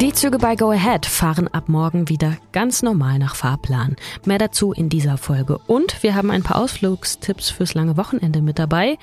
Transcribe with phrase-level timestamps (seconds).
[0.00, 3.94] Die Züge bei Go Ahead fahren ab morgen wieder ganz normal nach Fahrplan.
[4.24, 5.58] Mehr dazu in dieser Folge.
[5.68, 8.98] Und wir haben ein paar Ausflugstipps fürs lange Wochenende mit dabei.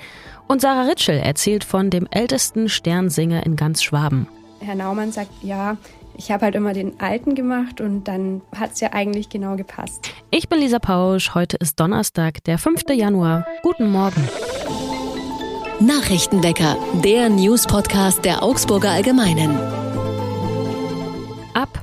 [0.48, 4.28] Und Sarah Ritschel erzählt von dem ältesten Sternsinger in ganz Schwaben.
[4.60, 5.78] Herr Naumann sagt, ja,
[6.14, 10.10] ich habe halt immer den alten gemacht und dann hat es ja eigentlich genau gepasst.
[10.30, 11.34] Ich bin Lisa Pausch.
[11.34, 12.82] Heute ist Donnerstag, der 5.
[12.90, 13.46] Januar.
[13.62, 14.28] Guten Morgen.
[15.80, 19.81] Nachrichtenwecker, der News-Podcast der Augsburger Allgemeinen.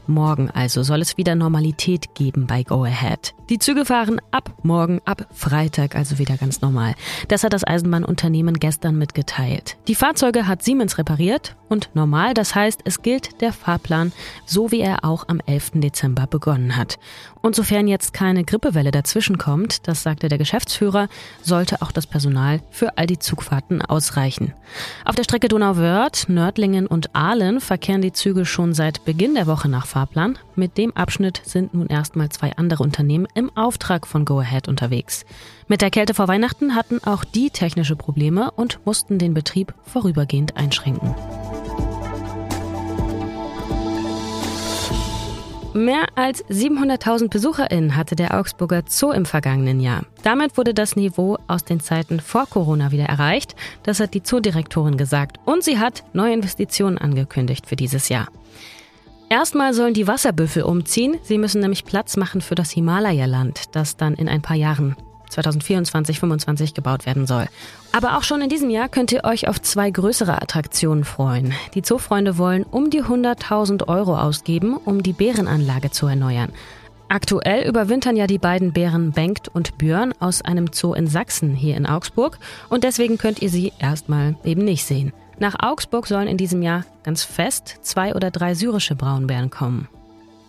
[0.09, 3.34] Morgen also soll es wieder Normalität geben bei Go Ahead.
[3.49, 6.94] Die Züge fahren ab morgen, ab Freitag also wieder ganz normal.
[7.30, 9.77] Das hat das Eisenbahnunternehmen gestern mitgeteilt.
[9.88, 14.12] Die Fahrzeuge hat Siemens repariert und normal, das heißt, es gilt der Fahrplan,
[14.45, 15.72] so wie er auch am 11.
[15.76, 16.99] Dezember begonnen hat.
[17.41, 21.07] Und sofern jetzt keine Grippewelle dazwischen kommt, das sagte der Geschäftsführer,
[21.41, 24.54] sollte auch das Personal für all die Zugfahrten ausreichen.
[25.05, 29.70] Auf der Strecke Donauwörth, Nördlingen und Aalen verkehren die Züge schon seit Beginn der Woche
[29.70, 29.98] nach Fahrplan.
[30.55, 35.26] Mit dem Abschnitt sind nun erstmal zwei andere Unternehmen im Auftrag von Go Ahead unterwegs.
[35.68, 40.57] Mit der Kälte vor Weihnachten hatten auch die technische Probleme und mussten den Betrieb vorübergehend
[40.57, 41.15] einschränken.
[45.74, 50.02] Mehr als 700.000 BesucherInnen hatte der Augsburger Zoo im vergangenen Jahr.
[50.24, 53.55] Damit wurde das Niveau aus den Zeiten vor Corona wieder erreicht.
[53.84, 55.37] Das hat die Zoodirektorin gesagt.
[55.46, 58.29] Und sie hat neue Investitionen angekündigt für dieses Jahr.
[59.30, 61.18] Erstmal sollen die Wasserbüffel umziehen.
[61.22, 64.96] Sie müssen nämlich Platz machen für das Himalaya-Land, das dann in ein paar Jahren
[65.30, 67.46] 2024, 2025 gebaut werden soll.
[67.91, 71.53] Aber auch schon in diesem Jahr könnt ihr euch auf zwei größere Attraktionen freuen.
[71.75, 76.52] Die Zoofreunde wollen um die 100.000 Euro ausgeben, um die Bärenanlage zu erneuern.
[77.08, 81.75] Aktuell überwintern ja die beiden Bären Bengt und Björn aus einem Zoo in Sachsen hier
[81.78, 85.14] in Augsburg und deswegen könnt ihr sie erstmal eben nicht sehen.
[85.40, 89.88] Nach Augsburg sollen in diesem Jahr ganz fest zwei oder drei syrische Braunbären kommen.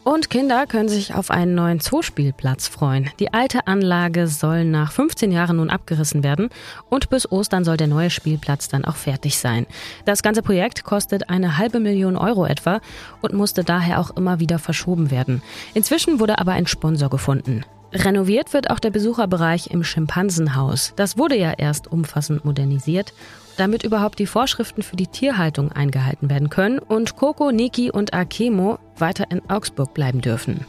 [0.02, 3.10] Und Kinder können sich auf einen neuen Zoospielplatz freuen.
[3.20, 6.48] Die alte Anlage soll nach 15 Jahren nun abgerissen werden
[6.88, 9.66] und bis Ostern soll der neue Spielplatz dann auch fertig sein.
[10.06, 12.80] Das ganze Projekt kostet eine halbe Million Euro etwa
[13.20, 15.42] und musste daher auch immer wieder verschoben werden.
[15.74, 17.64] Inzwischen wurde aber ein Sponsor gefunden.
[17.92, 20.92] Renoviert wird auch der Besucherbereich im Schimpansenhaus.
[20.96, 23.12] Das wurde ja erst umfassend modernisiert
[23.56, 28.78] damit überhaupt die Vorschriften für die Tierhaltung eingehalten werden können und Coco, Niki und Akemo
[28.96, 30.64] weiter in Augsburg bleiben dürfen.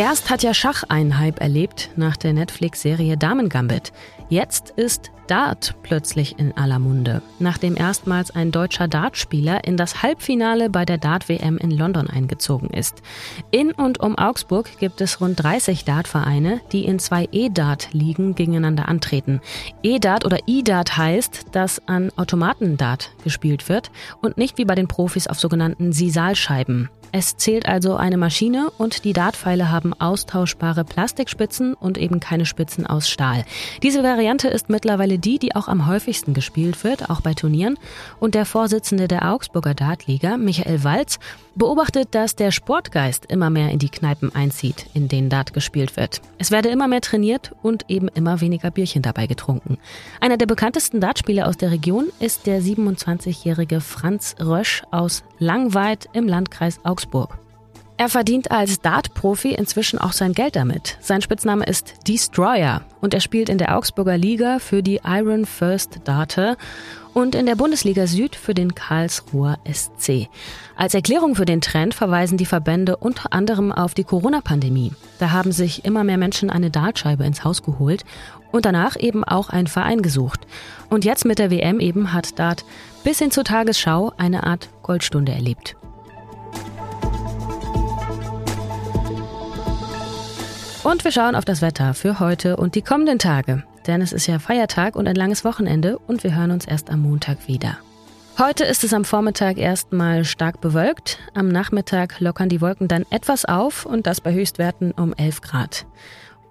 [0.00, 3.92] Erst hat ja Schach einen Hype erlebt nach der Netflix-Serie Damen Gambit.
[4.30, 10.70] Jetzt ist Dart plötzlich in aller Munde, nachdem erstmals ein deutscher Dartspieler in das Halbfinale
[10.70, 13.02] bei der Dart-WM in London eingezogen ist.
[13.50, 19.42] In und um Augsburg gibt es rund 30 Dartvereine, die in zwei E-Dart-Ligen gegeneinander antreten.
[19.82, 23.90] E-Dart oder E-Dart heißt, dass an Automaten-Dart gespielt wird
[24.22, 26.88] und nicht wie bei den Profis auf sogenannten Sisalscheiben.
[27.12, 32.86] Es zählt also eine Maschine und die Dartpfeile haben austauschbare Plastikspitzen und eben keine Spitzen
[32.86, 33.44] aus Stahl.
[33.82, 37.78] Diese Variante ist mittlerweile die, die auch am häufigsten gespielt wird, auch bei Turnieren.
[38.20, 41.18] Und der Vorsitzende der Augsburger Dartliga, Michael Walz,
[41.56, 46.22] beobachtet, dass der Sportgeist immer mehr in die Kneipen einzieht, in denen Dart gespielt wird.
[46.38, 49.78] Es werde immer mehr trainiert und eben immer weniger Bierchen dabei getrunken.
[50.20, 56.28] Einer der bekanntesten Dartspieler aus der Region ist der 27-jährige Franz Rösch aus Langweid im
[56.28, 56.99] Landkreis Augsburg.
[58.00, 60.96] Er verdient als Dart-Profi inzwischen auch sein Geld damit.
[61.00, 66.00] Sein Spitzname ist Destroyer und er spielt in der Augsburger Liga für die Iron First
[66.04, 66.56] Darter
[67.12, 70.28] und in der Bundesliga Süd für den Karlsruher SC.
[70.76, 74.92] Als Erklärung für den Trend verweisen die Verbände unter anderem auf die Corona-Pandemie.
[75.18, 78.06] Da haben sich immer mehr Menschen eine Dartscheibe ins Haus geholt
[78.50, 80.46] und danach eben auch einen Verein gesucht.
[80.88, 82.64] Und jetzt mit der WM eben hat Dart
[83.04, 85.76] bis hin zur Tagesschau eine Art Goldstunde erlebt.
[90.90, 93.62] Und wir schauen auf das Wetter für heute und die kommenden Tage.
[93.86, 97.02] Denn es ist ja Feiertag und ein langes Wochenende und wir hören uns erst am
[97.02, 97.78] Montag wieder.
[98.40, 101.20] Heute ist es am Vormittag erstmal stark bewölkt.
[101.32, 105.86] Am Nachmittag lockern die Wolken dann etwas auf und das bei Höchstwerten um 11 Grad.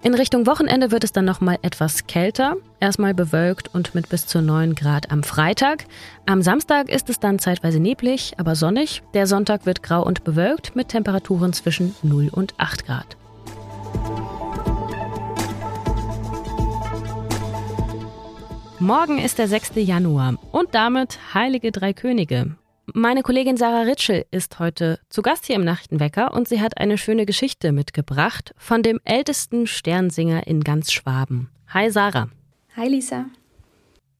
[0.03, 4.41] In Richtung Wochenende wird es dann nochmal etwas kälter, erstmal bewölkt und mit bis zu
[4.41, 5.83] 9 Grad am Freitag.
[6.25, 9.03] Am Samstag ist es dann zeitweise neblig, aber sonnig.
[9.13, 13.18] Der Sonntag wird grau und bewölkt mit Temperaturen zwischen 0 und 8 Grad.
[18.81, 19.71] Morgen ist der 6.
[19.75, 22.55] Januar und damit Heilige Drei Könige.
[22.85, 26.97] Meine Kollegin Sarah Ritschel ist heute zu Gast hier im Nachrichtenwecker und sie hat eine
[26.97, 31.49] schöne Geschichte mitgebracht von dem ältesten Sternsinger in ganz Schwaben.
[31.73, 32.29] Hi Sarah.
[32.77, 33.25] Hi Lisa.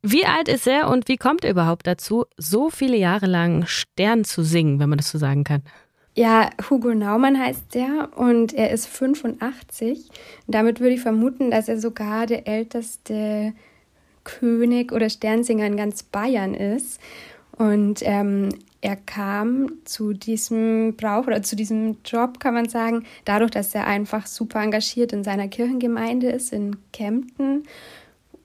[0.02, 4.26] Wie alt ist er und wie kommt er überhaupt dazu, so viele Jahre lang Stern
[4.26, 5.64] zu singen, wenn man das so sagen kann?
[6.16, 10.10] Ja, Hugo Naumann heißt der und er ist 85.
[10.48, 13.54] damit würde ich vermuten, dass er sogar der älteste
[14.40, 17.00] König oder Sternsinger in ganz Bayern ist.
[17.58, 18.50] Und ähm,
[18.82, 23.88] er kam zu diesem Brauch oder zu diesem Job, kann man sagen, dadurch, dass er
[23.88, 27.64] einfach super engagiert in seiner Kirchengemeinde ist in Kempten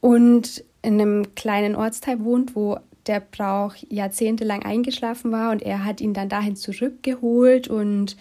[0.01, 6.01] und in einem kleinen Ortsteil wohnt, wo der Brauch jahrzehntelang eingeschlafen war und er hat
[6.01, 8.17] ihn dann dahin zurückgeholt und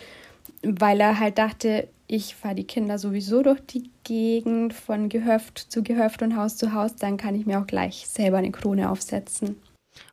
[0.63, 5.83] weil er halt dachte, ich fahre die Kinder sowieso durch die Gegend von Gehöft zu
[5.83, 9.55] Gehöft und Haus zu Haus, dann kann ich mir auch gleich selber eine Krone aufsetzen.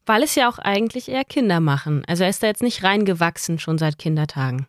[0.07, 2.03] Weil es ja auch eigentlich eher Kinder machen.
[2.07, 4.67] Also er ist da jetzt nicht reingewachsen schon seit Kindertagen.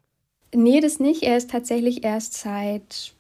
[0.54, 1.24] Nee, das nicht.
[1.24, 3.14] Er ist tatsächlich erst seit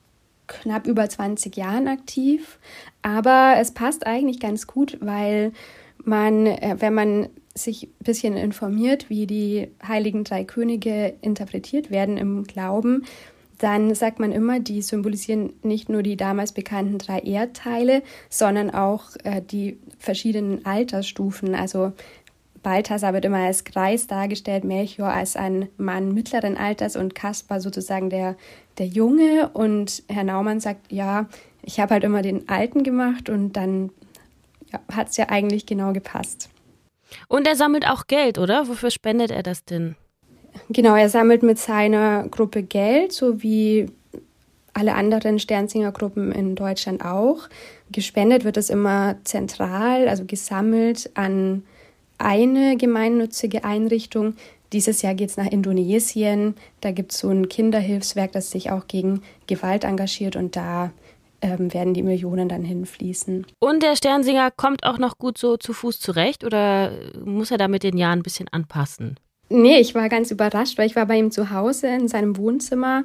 [0.47, 2.59] knapp über 20 Jahren aktiv.
[3.01, 5.53] Aber es passt eigentlich ganz gut, weil
[6.03, 12.17] man, äh, wenn man sich ein bisschen informiert, wie die heiligen drei Könige interpretiert werden
[12.17, 13.03] im Glauben,
[13.61, 19.11] dann sagt man immer, die symbolisieren nicht nur die damals bekannten drei Erdteile, sondern auch
[19.23, 21.53] äh, die verschiedenen Altersstufen.
[21.53, 21.91] Also
[22.63, 28.09] Balthasar wird immer als Kreis dargestellt, Melchior als ein Mann mittleren Alters und Kaspar sozusagen
[28.09, 28.35] der,
[28.79, 29.49] der Junge.
[29.53, 31.27] Und Herr Naumann sagt, ja,
[31.61, 33.91] ich habe halt immer den Alten gemacht und dann
[34.71, 36.49] ja, hat es ja eigentlich genau gepasst.
[37.27, 38.67] Und er sammelt auch Geld, oder?
[38.67, 39.95] Wofür spendet er das denn?
[40.69, 43.87] Genau, er sammelt mit seiner Gruppe Geld, so wie
[44.73, 47.49] alle anderen Sternsinger-Gruppen in Deutschland auch.
[47.91, 51.63] Gespendet wird es immer zentral, also gesammelt an
[52.17, 54.35] eine gemeinnützige Einrichtung.
[54.71, 56.55] Dieses Jahr geht es nach Indonesien.
[56.79, 60.91] Da gibt es so ein Kinderhilfswerk, das sich auch gegen Gewalt engagiert und da
[61.41, 63.45] ähm, werden die Millionen dann hinfließen.
[63.59, 66.91] Und der Sternsinger kommt auch noch gut so zu Fuß zurecht oder
[67.23, 69.17] muss er da mit den Jahren ein bisschen anpassen?
[69.49, 73.03] Nee, ich war ganz überrascht, weil ich war bei ihm zu Hause in seinem Wohnzimmer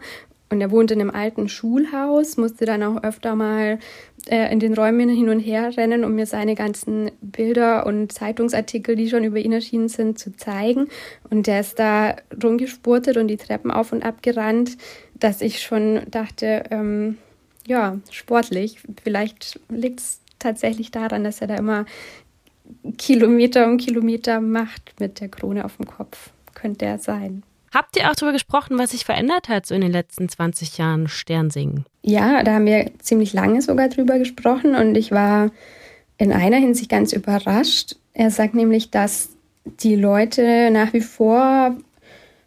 [0.49, 3.81] und er wohnt in einem alten Schulhaus, musste dann auch öfter mal
[4.29, 8.95] äh, in den Räumen hin und her rennen, um mir seine ganzen Bilder und Zeitungsartikel,
[8.95, 10.87] die schon über ihn erschienen sind, zu zeigen.
[11.31, 14.77] Und der ist da rumgespurtet und die Treppen auf und ab gerannt,
[15.15, 17.19] dass ich schon dachte, ähm,
[17.67, 18.79] ja, sportlich.
[19.03, 21.87] Vielleicht liegt es tatsächlich daran, dass er da immer
[22.99, 26.31] Kilometer um Kilometer macht mit der Krone auf dem Kopf.
[26.55, 27.43] Könnte er sein.
[27.73, 31.09] Habt ihr auch darüber gesprochen, was sich verändert hat so in den letzten 20 Jahren
[31.09, 31.85] Sternsingen?
[32.03, 35.51] Ja, da haben wir ziemlich lange sogar drüber gesprochen und ich war
[36.17, 37.97] in einer Hinsicht ganz überrascht.
[38.15, 39.29] Er sagt nämlich, dass
[39.65, 41.77] die Leute nach wie vor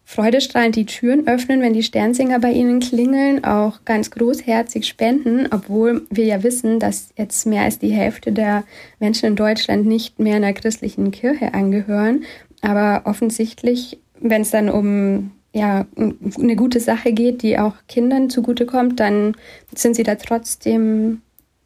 [0.09, 6.07] freudestrahlend die Türen öffnen, wenn die Sternsinger bei ihnen klingeln, auch ganz großherzig spenden, obwohl
[6.09, 8.63] wir ja wissen, dass jetzt mehr als die Hälfte der
[8.99, 12.23] Menschen in Deutschland nicht mehr einer christlichen Kirche angehören.
[12.61, 18.99] Aber offensichtlich, wenn es dann um ja, eine gute Sache geht, die auch Kindern zugutekommt,
[18.99, 19.35] dann
[19.75, 21.21] sind sie da trotzdem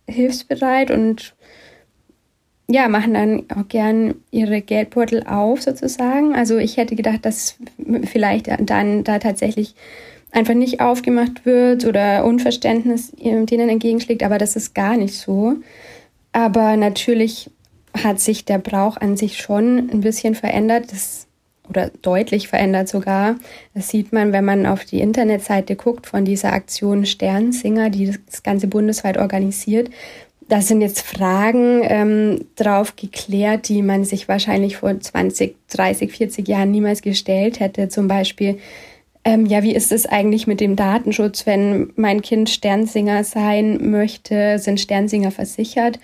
[0.06, 1.34] hilfsbereit und
[2.68, 6.33] ja, machen dann auch gern ihre Geldbeutel auf sozusagen.
[6.36, 7.57] Also ich hätte gedacht, dass
[8.06, 9.75] vielleicht dann da tatsächlich
[10.31, 15.56] einfach nicht aufgemacht wird oder Unverständnis denen entgegenschlägt, aber das ist gar nicht so.
[16.31, 17.52] Aber natürlich
[18.02, 20.92] hat sich der Brauch an sich schon ein bisschen verändert.
[20.92, 21.28] Das
[21.69, 23.35] oder deutlich verändert sogar.
[23.73, 28.44] Das sieht man, wenn man auf die Internetseite guckt von dieser Aktion Sternsinger, die das
[28.44, 29.90] Ganze bundesweit organisiert.
[30.54, 36.48] Da sind jetzt Fragen ähm, drauf geklärt, die man sich wahrscheinlich vor 20, 30, 40
[36.48, 37.90] Jahren niemals gestellt hätte.
[37.90, 38.60] Zum Beispiel,
[39.24, 44.60] ähm, ja, wie ist es eigentlich mit dem Datenschutz, wenn mein Kind Sternsinger sein möchte?
[44.60, 46.00] Sind Sternsinger versichert?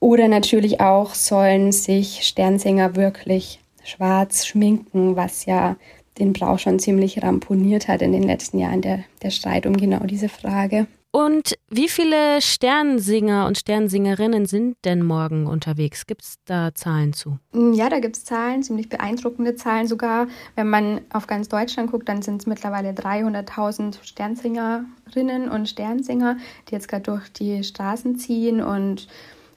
[0.00, 5.76] Oder natürlich auch, sollen sich Sternsinger wirklich schwarz schminken, was ja
[6.18, 10.04] den Brauch schon ziemlich ramponiert hat in den letzten Jahren, der, der Streit um genau
[10.04, 10.88] diese Frage.
[11.14, 16.08] Und wie viele Sternsinger und Sternsingerinnen sind denn morgen unterwegs?
[16.08, 17.38] Gibt es da Zahlen zu?
[17.52, 20.26] Mm, ja, da gibt es Zahlen, ziemlich beeindruckende Zahlen sogar.
[20.56, 26.36] Wenn man auf ganz Deutschland guckt, dann sind es mittlerweile 300.000 Sternsingerinnen und Sternsinger,
[26.68, 28.60] die jetzt gerade durch die Straßen ziehen.
[28.60, 29.06] Und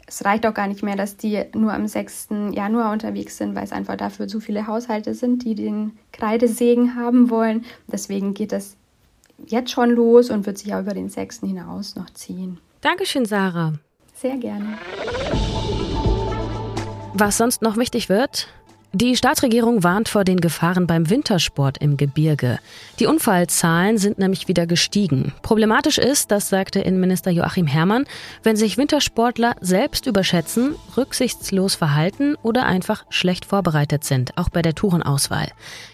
[0.06, 2.28] es reicht auch gar nicht mehr, dass die nur am 6.
[2.52, 7.32] Januar unterwegs sind, weil es einfach dafür zu viele Haushalte sind, die den Kreidesegen haben
[7.32, 7.66] wollen.
[7.92, 8.77] Deswegen geht das
[9.46, 11.42] jetzt schon los und wird sich auch über den 6.
[11.42, 12.60] hinaus noch ziehen.
[12.82, 13.74] Dankeschön, Sarah.
[14.14, 14.78] Sehr gerne.
[17.14, 18.48] Was sonst noch wichtig wird,
[18.94, 22.58] Die Staatsregierung warnt vor den Gefahren beim Wintersport im Gebirge.
[23.00, 25.34] Die Unfallzahlen sind nämlich wieder gestiegen.
[25.42, 28.06] Problematisch ist, das sagte Innenminister Joachim Herrmann,
[28.44, 34.74] wenn sich Wintersportler selbst überschätzen, rücksichtslos verhalten oder einfach schlecht vorbereitet sind, auch bei der
[34.74, 35.50] Tourenauswahl.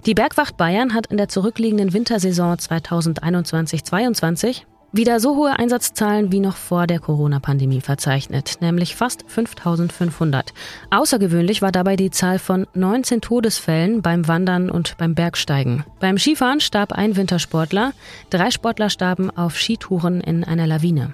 [0.06, 6.56] Die Bergwacht Bayern hat in der zurückliegenden Wintersaison 2021-22 wieder so hohe Einsatzzahlen wie noch
[6.56, 10.54] vor der Corona-Pandemie verzeichnet, nämlich fast 5500.
[10.92, 15.84] Außergewöhnlich war dabei die Zahl von 19 Todesfällen beim Wandern und beim Bergsteigen.
[16.00, 17.94] Beim Skifahren starb ein Wintersportler,
[18.30, 21.12] drei Sportler starben auf Skitouren in einer Lawine.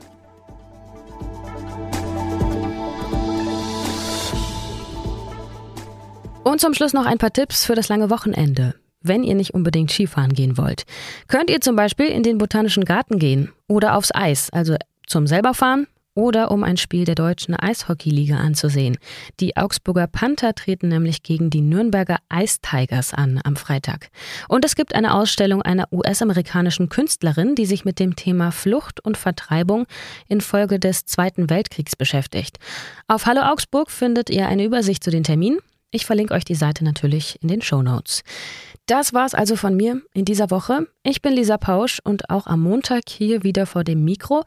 [6.44, 9.92] Und zum Schluss noch ein paar Tipps für das lange Wochenende wenn ihr nicht unbedingt
[9.92, 10.84] Skifahren gehen wollt.
[11.28, 14.76] Könnt ihr zum Beispiel in den Botanischen Garten gehen oder aufs Eis, also
[15.08, 15.88] zum selberfahren
[16.20, 18.98] oder um ein Spiel der deutschen Eishockeyliga anzusehen.
[19.40, 24.10] Die Augsburger Panther treten nämlich gegen die Nürnberger Ice Tigers an am Freitag.
[24.50, 29.16] Und es gibt eine Ausstellung einer US-amerikanischen Künstlerin, die sich mit dem Thema Flucht und
[29.16, 29.86] Vertreibung
[30.28, 32.58] infolge des Zweiten Weltkriegs beschäftigt.
[33.08, 35.60] Auf Hallo Augsburg findet ihr eine Übersicht zu den Terminen.
[35.92, 38.24] Ich verlinke euch die Seite natürlich in den Show Notes.
[38.86, 40.88] Das war's also von mir in dieser Woche.
[41.04, 44.44] Ich bin Lisa Pausch und auch am Montag hier wieder vor dem Mikro.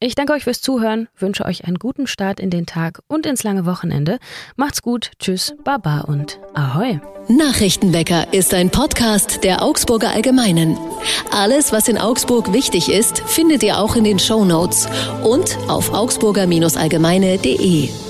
[0.00, 3.42] Ich danke euch fürs Zuhören, wünsche euch einen guten Start in den Tag und ins
[3.42, 4.18] lange Wochenende.
[4.56, 7.00] Macht's gut, tschüss, baba und ahoi.
[7.28, 10.76] Nachrichtenwecker ist ein Podcast der Augsburger Allgemeinen.
[11.32, 14.86] Alles, was in Augsburg wichtig ist, findet ihr auch in den Show Notes
[15.24, 18.05] und auf augsburger-allgemeine.de.